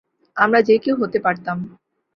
আমরা 0.37 0.59
যে 0.61 0.75
কেউ 0.77 0.95
হতে 1.01 1.19
পারতাম। 1.19 1.57